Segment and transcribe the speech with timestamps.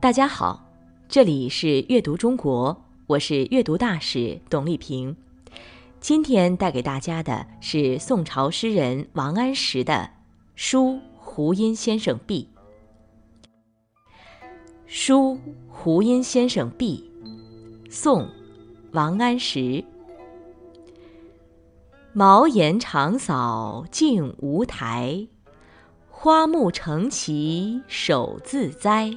[0.00, 0.64] 大家好，
[1.10, 2.74] 这里是阅读中国，
[3.06, 5.14] 我是阅读大使董丽萍。
[6.00, 9.92] 今天带给大家的是宋朝诗人王安石的
[10.54, 12.48] 《书胡因先生壁》。
[14.86, 17.12] 《书胡因先生壁》，
[17.92, 18.26] 宋，
[18.92, 19.84] 王安石。
[22.14, 25.28] 茅檐长扫净无苔，
[26.08, 29.14] 花木成畦手自栽。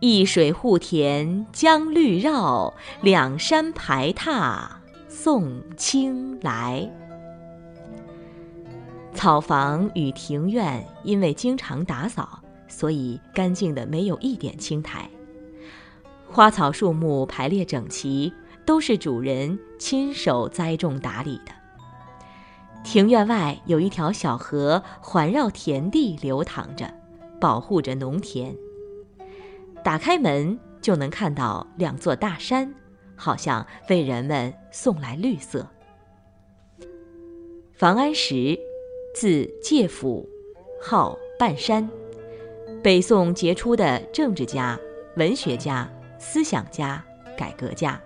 [0.00, 4.70] 一水护田将绿绕，两山排闼。
[5.08, 6.88] 送青来。
[9.14, 15.08] 草房与庭院因为经常打扫，所以干净的没有一点青苔。
[16.28, 18.30] 花草树木排列整齐，
[18.66, 21.52] 都是主人亲手栽种打理的。
[22.84, 26.92] 庭院外有一条小河环绕田地流淌着，
[27.40, 28.54] 保护着农田。
[29.86, 32.74] 打开门就能看到两座大山。
[33.14, 35.64] 好像为人们送来绿色。
[37.78, 38.58] 王安石，
[39.14, 40.28] 字介甫，
[40.82, 41.88] 号半山，
[42.82, 44.76] 北宋杰出的政治家、
[45.16, 47.02] 文学家、思想家、
[47.38, 48.02] 改革家。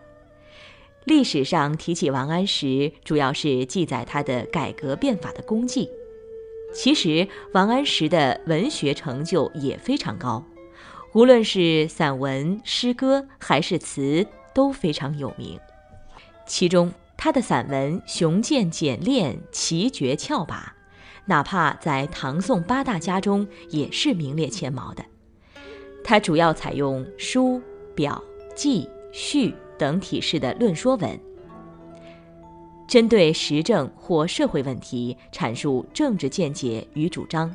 [1.05, 5.89] 历史上提起王安石，主要是记载他的改革变法的功绩。
[6.75, 10.45] 其实，王安石的文学成就也非常高，
[11.13, 14.27] 无论是散文、诗歌还是词。
[14.53, 15.61] 都非常有名，
[16.45, 20.75] 其中他的散文雄健简练、奇绝峭拔，
[21.27, 25.05] 哪怕在唐宋八大家中也是名列前茅的。
[26.03, 27.63] 他主要采用书、
[27.95, 28.21] 表、
[28.57, 31.19] 记、序等体式的论说文，
[32.89, 37.55] 针对时政或社会问题阐述政治见解与主张，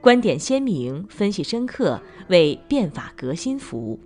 [0.00, 4.00] 观点鲜明，分析深刻，为变法革新服务。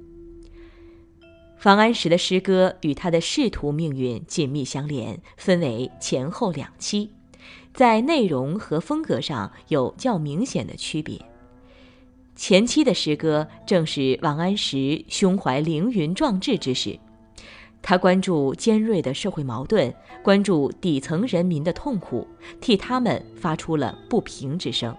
[1.64, 7.11] 王安石的诗歌与他的仕途命运紧密相连，分为前后两期，
[7.72, 11.18] 在内容和风格上有较明显的区别。
[12.36, 16.98] 前期的诗歌正是王安石胸怀凌云壮志之时，
[17.80, 22.27] 他关注尖锐的社会矛盾，关注底层人民的痛苦，
[22.60, 24.94] 替他们发出了不平之声。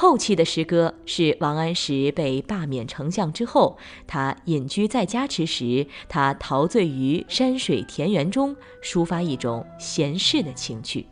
[0.00, 3.76] 后期的诗歌是王安石被罢免丞相之后，
[4.06, 11.04] 他隐居在家之时，他陶醉于山水田园中，抒发一种闲适的情趣。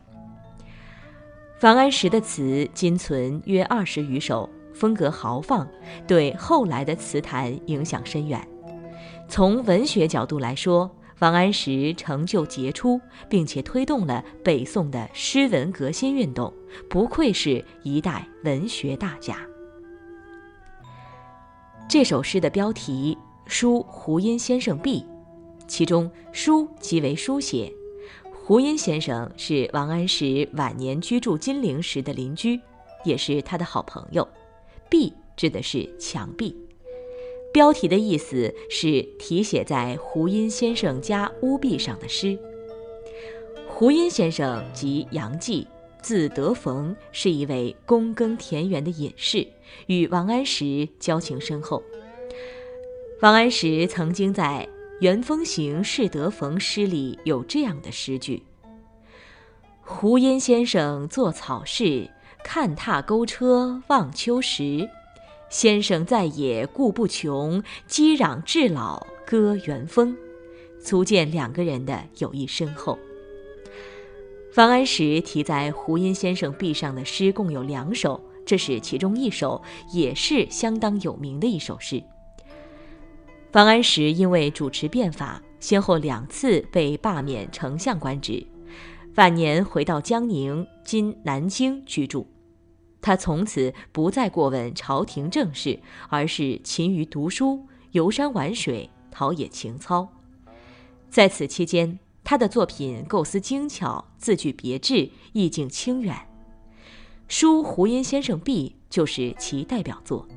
[1.63, 5.67] 王安石的词今存约二十余首，风格豪放，
[6.07, 8.41] 对后来的词坛影响深远。
[9.27, 10.89] 从文学角度来说，
[11.19, 16.53] 王安石成就杰出，并且推动了北宋的诗文革新运动，
[16.87, 19.39] 不愧是一代文学大家。
[21.89, 23.17] 这首诗的标题
[23.51, 25.03] 《书胡因先生壁》，
[25.67, 27.73] 其中“书”即为书写，
[28.31, 32.59] 胡因先生是王安石晚年居住金陵时的邻居，
[33.03, 34.27] 也是他的好朋友
[34.87, 36.55] ，“壁”指的是墙壁。
[37.51, 42.37] 标题的意思是题写在胡因先生家屋壁上的诗。
[43.67, 45.65] 胡因先生即杨继，
[46.01, 49.47] 字德逢，是一位躬耕田园的隐士，
[49.87, 51.81] 与王安石交情深厚。
[53.21, 54.67] 王安石曾经在
[55.01, 58.43] 《元丰行是德逢》诗里有这样的诗句
[59.81, 62.09] ：“胡因先生作草室，
[62.43, 64.87] 看踏钩车望秋实。”
[65.49, 70.15] 先生在野故不穷，击壤至老歌元丰，
[70.79, 72.99] 足见两个人的友谊深厚。
[74.55, 79.61] 王安石题在胡因先生壁上的诗共有两首，这是其中一首，
[79.93, 82.03] 也是相当有名的一首诗。
[83.53, 88.45] 王安石因为主持变法，先后两次被罢免丞相官职，
[89.15, 92.27] 晚年回到江宁（今南京）居住。
[93.07, 100.09] 他从此不再过问朝廷政事，而是勤于读书、游山玩水、陶冶情操。
[101.09, 106.13] 在此期间，他的作品构思精巧，字句别致，意境清远。
[107.29, 110.27] 《书胡因先生壁》就是其代表作。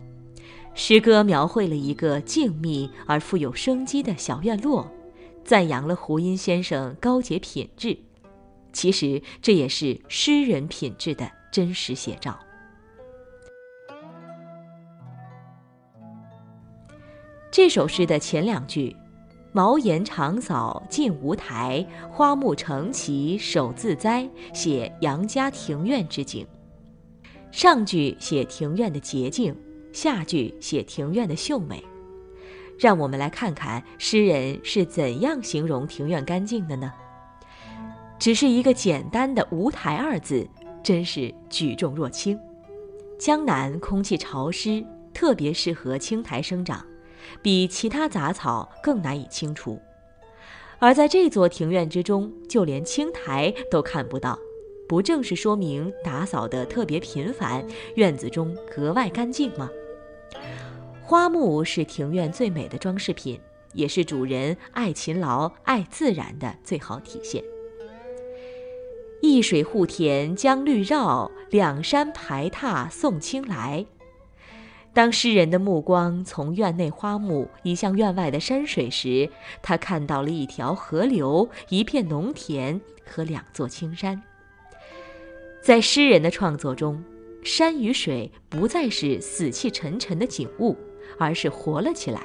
[0.73, 4.89] 诗歌描绘了一个静谧而富有生机的小院落，
[5.45, 7.99] 赞扬了胡因先生高洁品质。
[8.73, 12.39] 其实，这也是诗人品质的真实写照。
[17.53, 18.95] 这首诗的前两句
[19.51, 26.45] “茅檐长扫净无苔，花木成畦手自栽”写杨家庭院之景；
[27.51, 29.53] 上句写庭院的洁净，
[29.93, 31.83] 下句写庭院的秀美。
[32.79, 36.93] 让我们来看看诗人是怎样形容庭院干净的呢？
[38.17, 40.49] 只是一个简单的“无苔”二字，
[40.85, 42.39] 真是举重若轻。
[43.19, 46.85] 江南空气潮湿，特别适合青苔生长，
[47.43, 49.81] 比其他杂草更难以清除。
[50.79, 54.39] 而在这座庭院之中，就连青苔都看不到，
[54.89, 59.69] 不正是说明打扫得特别频繁，院子中格外干净吗？
[61.03, 63.39] 花木是庭院最美的装饰品，
[63.75, 67.45] 也是主人爱勤劳、爱自然的最好体现。
[69.21, 73.85] 一水护田将绿绕，两山排闼送青来。
[74.93, 79.31] 当诗人的目光从院内花木移向院外的山水时，
[79.63, 84.21] 他看到了一条河流、一片农田和两座青山。
[85.63, 87.03] 在诗人的创作中，
[87.45, 90.77] 山与水不再是死气沉沉的景物，
[91.19, 92.21] 而是活了起来，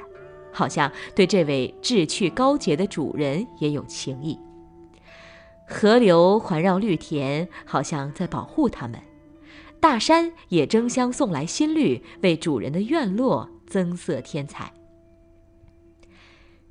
[0.51, 4.39] 好像对这位志趣高洁的主人也有情意。
[5.67, 9.00] 河流环绕绿田，好像在保护它们。
[9.86, 14.74] 大山也争相送来新绿，为主人的院落增色添彩。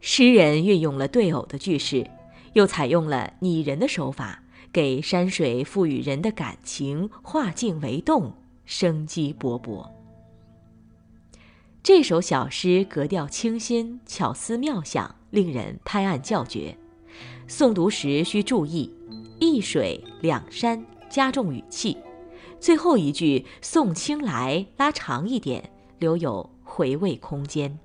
[0.00, 2.10] 诗人运用了对偶的句式，
[2.54, 8.34] 又采用了拟人的手法，给山水赋予人的感情，化静为动，
[8.64, 9.88] 生机勃勃。
[11.84, 16.76] 这首小诗格调清新，巧思妙想，令人拍案叫绝。
[17.48, 18.92] 诵读时需注意
[19.38, 21.96] “一水两山”，加重语气。
[22.64, 27.78] 最后一句“送青来”拉长一点，留有回味空间。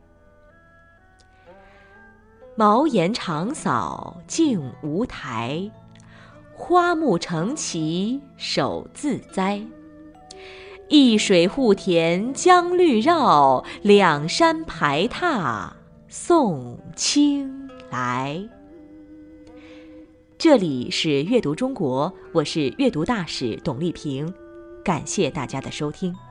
[2.55, 5.69] 茅檐长扫净无苔，
[6.53, 9.61] 花木成畦手自栽。
[10.87, 15.75] 一水护田将绿绕，两山排闼
[16.07, 18.47] 送青来。
[20.37, 24.33] 这里是阅读中国，我是阅读大使董丽萍。
[24.89, 26.28] 感谢大家的收听。